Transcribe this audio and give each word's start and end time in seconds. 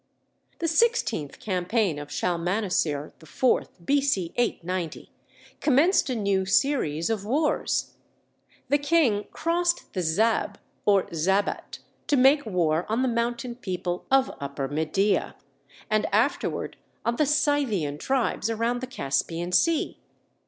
The 0.57 0.67
sixteenth 0.67 1.39
campaign 1.39 1.99
of 1.99 2.11
Shalmaneser 2.11 3.13
IV 3.21 3.85
(B.C. 3.85 4.33
890) 4.35 5.11
commenced 5.59 6.09
a 6.09 6.15
new 6.15 6.43
series 6.43 7.11
of 7.11 7.23
wars; 7.23 7.93
the 8.67 8.79
King 8.79 9.27
crossed 9.31 9.93
the 9.93 10.01
Zab, 10.01 10.57
or 10.85 11.03
Zabat; 11.13 11.77
to 12.07 12.17
make 12.17 12.47
war 12.47 12.87
on 12.89 13.03
the 13.03 13.07
mountain 13.07 13.53
people 13.53 14.07
of 14.09 14.31
Upper 14.39 14.67
Media, 14.67 15.35
and 15.87 16.07
afterward 16.11 16.77
on 17.05 17.17
the 17.17 17.27
Scythian 17.27 17.99
tribes 17.99 18.49
around 18.49 18.81
the 18.81 18.87
Caspian 18.87 19.51
Sea. 19.51 19.99